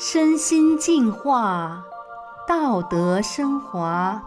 [0.00, 1.84] 身心净化，
[2.46, 4.22] 道德升华。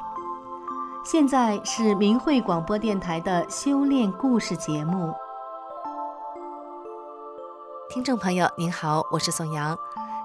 [1.05, 5.13] 现在是明慧广播电台的修炼故事节目。
[7.89, 9.77] 听众朋友您好，我是宋阳，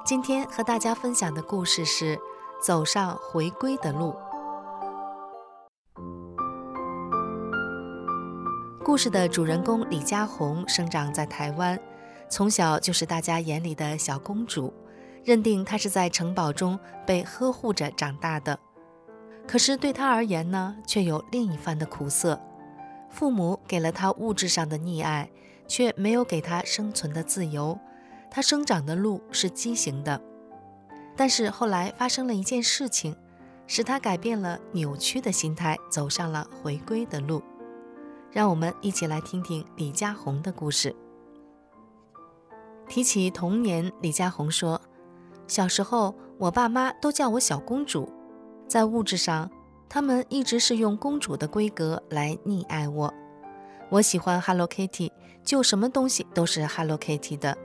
[0.05, 2.19] 今天和大家分享的故事是
[2.61, 4.17] 走上回归的路。
[8.85, 11.79] 故事的主人公李佳红生长在台湾，
[12.29, 14.75] 从小就是大家眼里的小公主。
[15.27, 18.57] 认定他是在城堡中被呵护着长大的，
[19.45, 22.41] 可是对他而言呢，却有另一番的苦涩。
[23.11, 25.29] 父母给了他物质上的溺爱，
[25.67, 27.77] 却没有给他生存的自由。
[28.31, 30.23] 他生长的路是畸形的。
[31.17, 33.17] 但是后来发生了一件事情，
[33.67, 37.43] 使他改变了扭曲的心态，走上了回归的路。
[38.31, 40.95] 让我们一起来听听李家红的故事。
[42.87, 44.81] 提起童年，李家红说。
[45.47, 48.13] 小时候，我爸妈都叫我小公主，
[48.67, 49.51] 在物质上，
[49.89, 53.13] 他们一直是用公主的规格来溺爱我。
[53.89, 55.13] 我喜欢 Hello Kitty，
[55.45, 57.57] 就什么东西都是 Hello Kitty 的。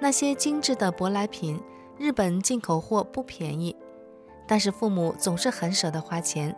[0.00, 1.62] 那些精致的舶来品，
[1.96, 3.76] 日本进口货不便宜，
[4.48, 6.56] 但是父母总是很舍得花钱。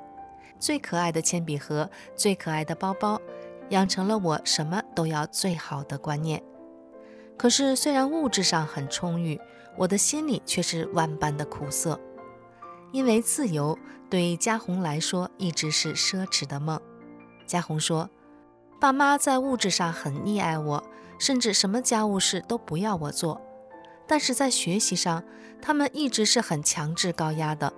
[0.59, 3.21] 最可爱的铅笔盒，最可爱的包包，
[3.69, 6.43] 养成了我什么都要最好的观念。
[7.37, 9.39] 可是，虽然物质上很充裕，
[9.77, 11.99] 我的心里却是万般的苦涩。
[12.93, 13.77] 因为自由
[14.09, 16.81] 对家红来说一直是奢侈的梦。
[17.47, 18.09] 家红说
[18.81, 20.85] ：“爸妈在物质上很溺爱我，
[21.19, 23.41] 甚至什么家务事都不要我做。
[24.07, 25.25] 但是在学习上，
[25.61, 27.73] 他们一直是很强制高压的。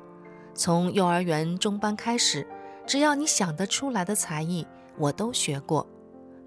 [0.54, 2.46] 从幼儿园中班开始，
[2.86, 4.66] 只要你想得出来的才艺，
[4.98, 5.86] 我都学过：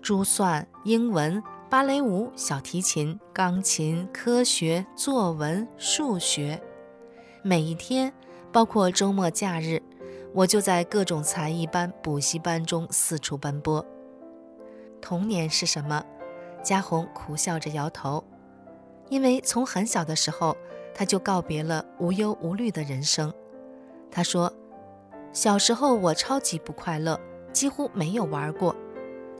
[0.02, 6.60] 珠算、英文。”芭蕾舞、小提琴、钢琴、科学、作文、数学，
[7.44, 8.12] 每一天，
[8.52, 9.80] 包括周末假日，
[10.34, 13.86] 我就在各种才艺班、补习班中四处奔波。
[15.00, 16.04] 童年是什么？
[16.64, 18.24] 家红苦笑着摇头，
[19.10, 20.58] 因为从很小的时候，
[20.96, 23.32] 他就告别了无忧无虑的人生。
[24.10, 24.52] 他说
[25.32, 27.20] ：“小时候我超级不快乐，
[27.54, 28.76] 几乎没有玩过，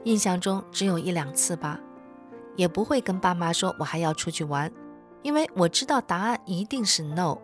[0.04, 1.80] 印象中只有一两次吧。”
[2.56, 4.70] 也不会跟爸妈说我还要出去玩，
[5.22, 7.38] 因为我知道答案一定是 no。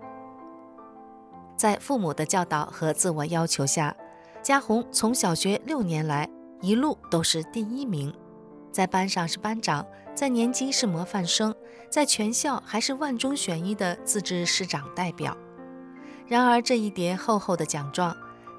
[1.57, 3.97] 在父母的教导和自我要求下，
[4.43, 6.29] 家红从小学六年来
[6.61, 8.13] 一路都是第一名，
[8.71, 11.55] 在班上是班长，在年级是模范生，
[11.91, 15.35] 在全校还是万中选一的自治市长代表。
[16.27, 18.15] 然而这一叠厚厚的奖状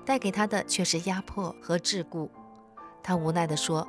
[0.05, 2.29] 带给他的却是压迫和桎梏。
[3.03, 3.87] 他无奈地说：“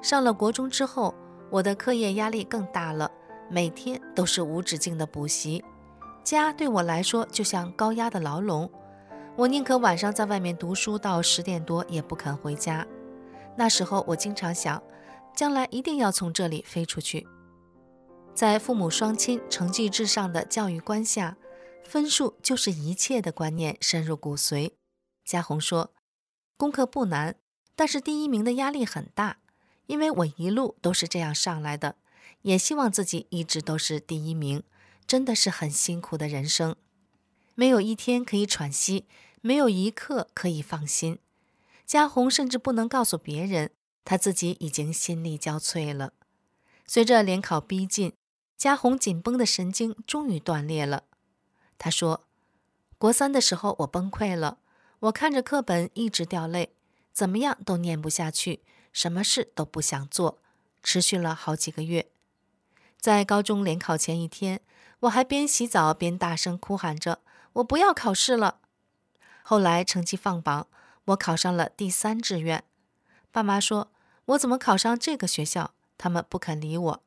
[0.00, 1.14] 上了国中之后。”
[1.50, 3.10] 我的课业压力更大了，
[3.50, 5.64] 每天都是无止境的补习，
[6.22, 8.70] 家对我来说就像高压的牢笼，
[9.34, 12.86] 我宁可晚上在外面读书到十点多，也不肯回家。
[13.56, 14.82] 那时候我经常想，
[15.34, 17.26] 将来一定要从这里飞出去。
[18.34, 21.36] 在父母双亲成绩至上的教育观下，
[21.82, 24.72] 分数就是一切的观念深入骨髓。
[25.24, 25.92] 家红说，
[26.56, 27.36] 功课不难，
[27.74, 29.38] 但是第一名的压力很大。
[29.88, 31.96] 因为我一路都是这样上来的，
[32.42, 34.62] 也希望自己一直都是第一名，
[35.06, 36.76] 真的是很辛苦的人生，
[37.54, 39.06] 没有一天可以喘息，
[39.40, 41.18] 没有一刻可以放心。
[41.86, 43.70] 家红甚至不能告诉别人，
[44.04, 46.12] 他自己已经心力交瘁了。
[46.86, 48.12] 随着联考逼近，
[48.58, 51.04] 家红紧绷的神经终于断裂了。
[51.78, 52.26] 他说
[52.98, 54.58] ：“国三的时候我崩溃了，
[55.00, 56.74] 我看着课本一直掉泪，
[57.14, 58.60] 怎么样都念不下去。”
[58.98, 60.38] 什么事都不想做，
[60.82, 62.08] 持续了好几个月。
[62.98, 64.60] 在高中联考前一天，
[64.98, 67.20] 我还边洗澡边大声哭喊着
[67.54, 68.58] ：“我不要考试了！”
[69.44, 70.66] 后来成绩放榜，
[71.04, 72.64] 我考上了第三志愿。
[73.30, 73.92] 爸妈说
[74.34, 77.02] ：“我怎么考上这个学校？”他们不肯理我。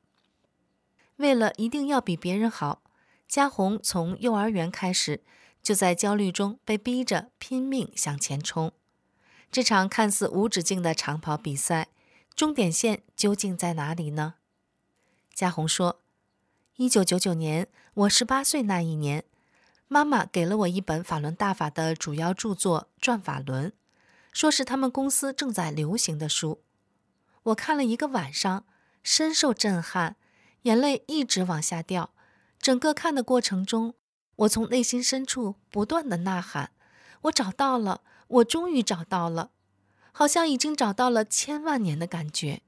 [1.17, 2.81] 为了一定要比别人好，
[3.27, 5.21] 佳红从幼儿园开始
[5.61, 8.71] 就在焦虑中被逼着拼命向前冲。
[9.51, 11.89] 这场看似无止境的长跑比赛，
[12.33, 14.35] 终点线究竟在哪里呢？
[15.33, 15.99] 家红说
[16.77, 19.25] ：“一九九九年，我十八岁那一年，
[19.89, 23.71] 妈妈给了我一本法轮大法的主要著作《转法轮》，
[24.31, 26.61] 说是他们公司正在流行的书。
[27.43, 28.65] 我看了一个晚上，
[29.03, 30.15] 深受震撼，
[30.61, 32.13] 眼泪一直往下掉。
[32.57, 33.95] 整个看的过程中，
[34.37, 36.71] 我从内心深处不断的呐喊：
[37.23, 39.49] 我找到了。”我终于找到了，
[40.13, 42.61] 好像已经找到了千万年的感觉。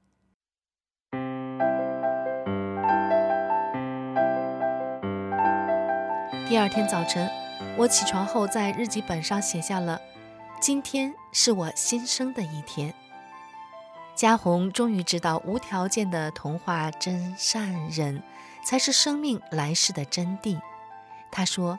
[6.46, 7.30] 第二天早晨，
[7.78, 9.98] 我起床后在日记本上写下了
[10.60, 12.94] ：“今天是我新生的一天。”
[14.14, 18.22] 嘉宏终于知道，无条件的童话真善忍，
[18.62, 20.60] 才是生命来世的真谛。
[21.32, 21.78] 他说：“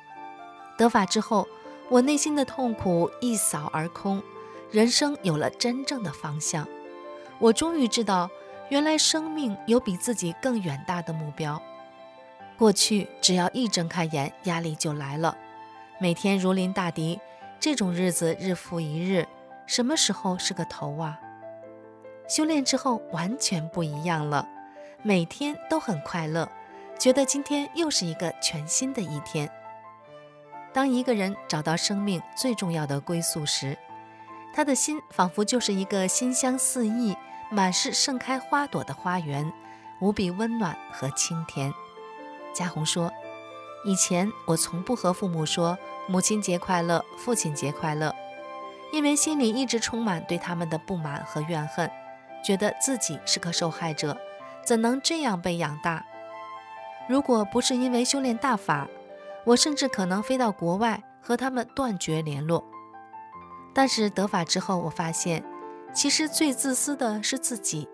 [0.76, 1.48] 得法之后，
[1.90, 4.22] 我内心的痛苦一扫而空，
[4.72, 6.68] 人生有了真正的方向。
[7.38, 8.30] 我终于知道，
[8.70, 11.62] 原来生命有比自己更远大的目标。”
[12.58, 15.38] 过去只要一睁开眼，压力就来了，
[16.00, 17.20] 每天如临大敌，
[17.60, 19.28] 这种日子日复一日，
[19.68, 21.20] 什么时候是个头啊？
[22.28, 24.48] 修炼之后完全不一样了，
[25.04, 26.50] 每天都很快乐，
[26.98, 29.52] 觉得今天又是一个全新的一天。
[30.76, 33.78] 当一个人找到生命最重要的归宿时，
[34.54, 37.16] 他的心仿佛就是一个馨香四溢、
[37.50, 39.50] 满是盛开花朵的花园，
[40.02, 41.74] 无比温暖和清甜。
[42.54, 43.10] 嘉宏说
[43.88, 45.78] ：“以前我从不和父母说
[46.10, 48.14] 母亲节快乐、父亲节快乐，
[48.92, 51.90] 因为心里一直充满对他们的不满和怨恨，
[52.44, 54.18] 觉得自己是个受害者，
[54.66, 56.06] 怎能这样被养大？
[57.08, 58.90] 如果不是因为修炼大法，
[59.46, 62.64] 我甚至可能飞到国外和他们断绝联络。
[63.74, 65.44] 但是得法之后，我发现，
[65.94, 67.88] 其实最自私的是自己。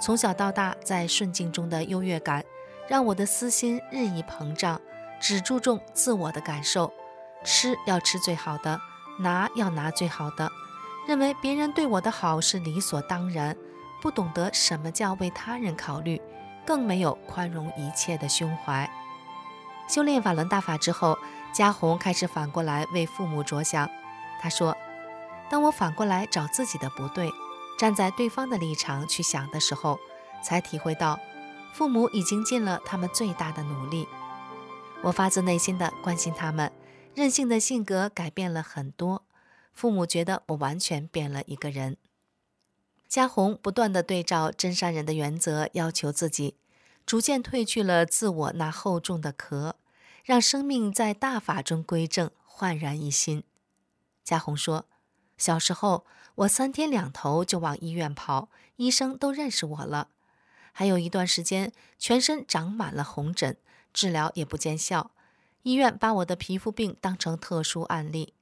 [0.00, 2.44] 从小到大，在顺境中的优越感。”
[2.88, 4.80] 让我的私心日益膨胀，
[5.20, 6.92] 只注重自我的感受，
[7.44, 8.80] 吃要吃最好的，
[9.20, 10.50] 拿要拿最好的，
[11.06, 13.56] 认为别人对我的好是理所当然，
[14.02, 16.20] 不懂得什么叫为他人考虑，
[16.66, 18.90] 更没有宽容一切的胸怀。
[19.90, 21.18] 修炼法轮大法之后，
[21.52, 23.90] 嘉宏开始反过来为父母着想。
[24.40, 24.76] 他说
[25.50, 27.28] ：“当我反过来找自己的不对，
[27.76, 29.98] 站在对方的立场去想的时候，
[30.44, 31.18] 才体会到。”
[31.74, 34.06] 父母已经尽了他们最大的努力，
[35.02, 36.70] 我发自内心的关心他们，
[37.16, 39.24] 任性的性格改变了很多，
[39.72, 41.96] 父母觉得我完全变了一个人。
[43.08, 46.54] 嘉宏不断地对照真善人的原则要求自己，
[47.04, 49.76] 逐渐褪去了自我那厚重的壳，
[50.24, 53.42] 让生命在大法中归正，焕然一新。
[54.22, 54.86] 嘉宏说
[55.38, 56.04] ：“小时候
[56.36, 60.08] 我三天两头就往医院跑，医生都认识我了。”
[60.72, 63.56] 还有一段时间，全身长满了红疹，
[63.92, 65.10] 治疗也不见效。
[65.62, 68.34] 医院把我的皮肤病当成特殊案例。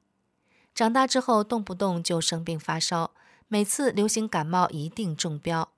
[0.75, 3.13] 长大之后，动不动就生病发烧，
[3.49, 5.71] 每次流行感冒一定中标。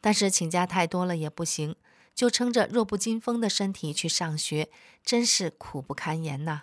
[0.00, 1.74] 但是请假太多了也不行，
[2.16, 4.70] 就撑着弱不禁风的身体去上学，
[5.04, 6.62] 真是苦不堪言呐。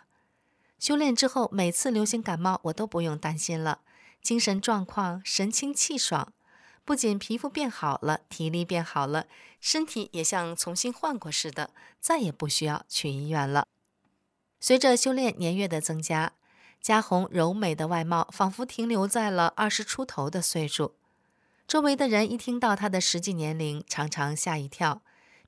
[0.80, 3.82] 修炼之后，每次流行感冒我都不用担心了，
[4.22, 6.34] 精神状况神清气爽。
[6.84, 9.28] 不仅皮肤变好了，体力变好了，
[9.62, 11.70] 身体也像重新换过似的，
[12.02, 13.68] 再也不需要去医院了。
[14.60, 16.34] 随着修炼年月的增加，
[16.82, 20.96] 嘉宏柔美的外貌仿佛停留在了二十出头的岁数。
[21.66, 25.02] 周围的人一听到他的实际年龄，常常吓一跳，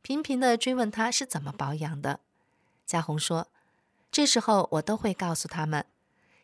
[0.05, 2.19] 频频地追问他是怎么保养的。
[2.85, 3.47] 嘉宏说
[4.13, 5.83] ：“这时候我都会告诉他们，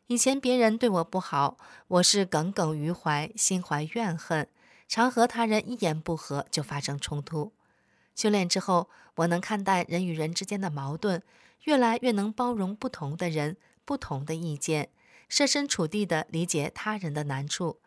[0.07, 4.47] 以前别人对我不好，我是耿耿于怀，心怀怨恨。”
[4.89, 7.51] 常和他人一言不合就发生冲突，
[8.15, 11.21] 修炼之后，我能看待人与人之间的矛盾，
[11.65, 14.89] 越来越能包容不同的人、不同的意见，
[15.29, 17.77] 设身处地地理解他人的难处。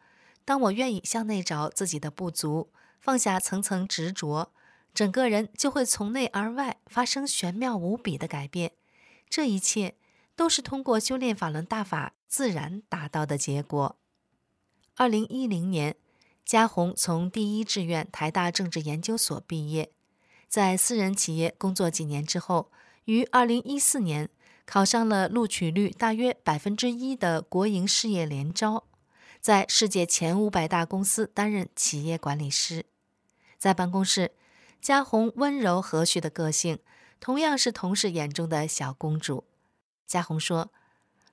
[0.44, 4.52] 当我愿意向内找自己的不足，放下层层执着，
[4.94, 8.72] 整个人就会从内而外发生玄妙无比的改变。
[9.28, 9.96] 这一切
[10.34, 13.96] 都是通过修炼法轮大法自然达到的结果。
[14.94, 15.96] 二零一零年。
[16.46, 19.90] 嘉宏从第一志愿台大政治研究所毕业，
[20.46, 22.70] 在私人企业工作几年之后，
[23.06, 24.28] 于二零一四年
[24.66, 28.84] 考上了录取率大约百分之一的国营事业联招，
[29.40, 32.84] 在世界前五百大公司担任企业管理师。
[33.56, 34.32] 在办公室，
[34.84, 36.78] 嘉红温柔和煦的个性，
[37.18, 39.44] 同样是同事眼中的小公主。
[40.06, 40.70] 嘉红说：“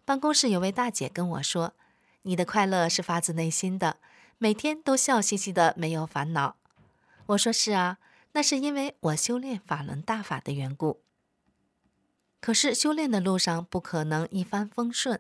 [0.06, 1.74] 办公室有位大姐跟我说，
[2.22, 3.98] 你的快乐是发自内心的。”
[4.40, 6.56] 每天都笑嘻嘻的，没有烦恼。
[7.26, 7.98] 我说是啊，
[8.32, 11.02] 那是因为我修炼法轮大法的缘故。
[12.40, 15.20] 可是修炼的路上不可能一帆风顺。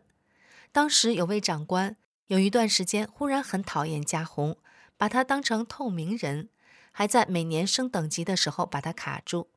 [0.72, 1.98] 当时有位长官，
[2.28, 4.56] 有一段时间忽然很讨厌嘉红，
[4.96, 6.48] 把他当成透明人，
[6.92, 9.48] 还在每年升等级的时候把它卡住。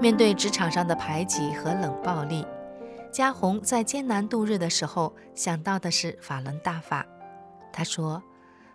[0.00, 2.46] 面对职场上的排挤和冷暴力。
[3.10, 7.06] 嘉宏在艰难度日的时候想到的是法轮大法。
[7.72, 8.22] 他说：“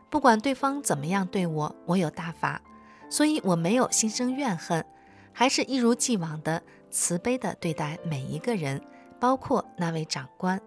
[0.09, 2.59] 不管对方怎么样对我，我有大法，
[3.07, 4.83] 所以我没有心生怨恨，
[5.31, 8.81] 还是一如既往的慈悲地对待每一个人，
[9.19, 10.59] 包括那位长官。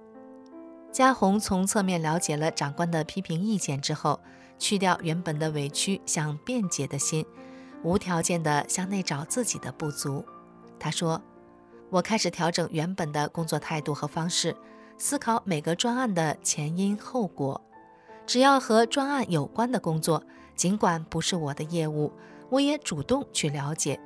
[0.94, 4.20] 嘉宏从侧面了解了长官的批评意见之后，
[4.60, 7.26] 去掉原本的委屈想辩解的心，
[7.82, 10.24] 无条件地向内找自己的不足。
[10.78, 11.20] 他说
[11.90, 14.54] ：“我开始调整原本的工作态度和方式，
[14.96, 17.60] 思考每个专案的前因后果。
[18.24, 20.22] 只要和专案有关的工作，
[20.54, 22.12] 尽管不是我的业务，
[22.50, 23.98] 我也主动去了解。”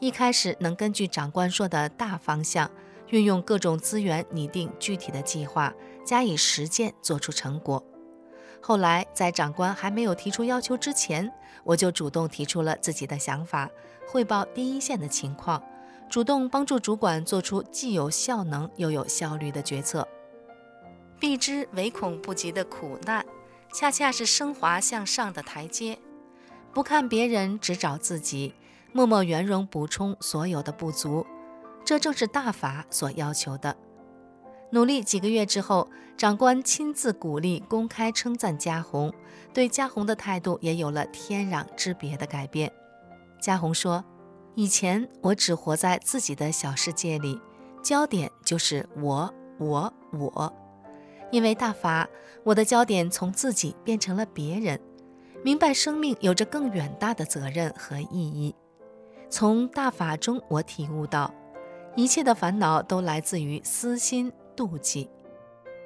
[0.00, 2.70] 一开始能根据长官说的大方向，
[3.08, 5.72] 运用各种资源拟定具体的计划，
[6.06, 7.84] 加以实践，做出成果。
[8.62, 11.30] 后来在长官还没有提出要求之前，
[11.64, 13.68] 我就主动提出了自己的想法，
[14.08, 15.62] 汇报第一线的情况，
[16.08, 20.08] 主动帮助主管做出既有效能又有效率的决策。
[21.18, 23.24] 避之唯恐不及的苦难，
[23.72, 25.98] 恰恰是升华向上的台阶。
[26.72, 28.54] 不看别人，只找自己。
[28.92, 31.26] 默默圆融，补充所有的不足，
[31.84, 33.76] 这正是大法所要求的。
[34.70, 39.12] 努力几个月之后，长官亲自鼓励、公开称赞嘉宏，
[39.54, 42.70] 对嘉宏的态度也有了天壤之别的改变。
[43.40, 44.04] 嘉宏说
[44.56, 47.40] ：“以前我只活在自己的小世界里，
[47.82, 50.52] 焦点就是我、我、我。
[51.30, 52.08] 因为大法，
[52.44, 54.80] 我的焦点从自己变成了别人，
[55.44, 58.54] 明白生命有着更远大的责任和意义。”
[59.30, 61.32] 从大法中，我体悟到，
[61.94, 65.10] 一切的烦恼都来自于私心妒忌。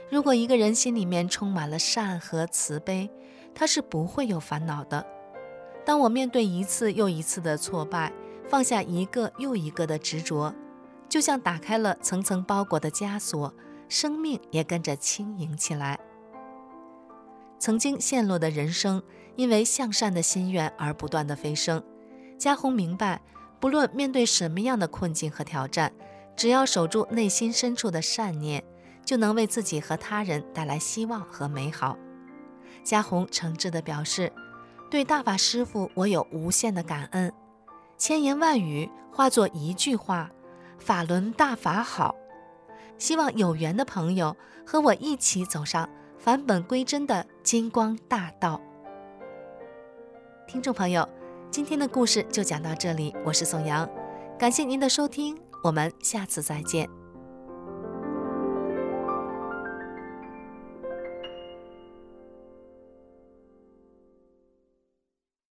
[0.08, 3.10] 如果一个人心里面充满了善和慈悲，
[3.54, 5.04] 他是不会有烦恼的。
[5.84, 8.12] 当我面对一次又一次的挫败，
[8.48, 10.54] 放下一个又一个的执着，
[11.08, 13.52] 就像打开了层层包裹的枷锁，
[13.88, 15.98] 生命也跟着轻盈起来。
[17.58, 19.02] 曾经陷落的人生，
[19.36, 21.82] 因为向善的心愿而不断的飞升。
[22.38, 23.20] 嘉宏明白，
[23.60, 25.92] 不论面对什么样的困境和挑战，
[26.40, 28.64] 只要守住内心深处的善念，
[29.04, 31.98] 就能为自己和他人带来希望和美好。
[32.82, 34.32] 嘉宏诚挚地表示，
[34.90, 37.30] 对大法师父，我有无限的感恩，
[37.98, 40.30] 千言万语化作一句话：
[40.78, 42.14] 法轮大法好。
[42.96, 45.86] 希望有缘的朋友和我一起走上
[46.18, 48.58] 返本归真的金光大道。
[50.48, 51.06] 听众朋友。
[51.50, 53.86] 今天的故事就讲到这里，我是宋阳，
[54.38, 56.99] 感谢您的收听，我们下次再见。